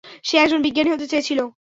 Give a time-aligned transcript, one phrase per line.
[0.23, 1.39] সে একজন বিজ্ঞানী হতে চেয়েছিল।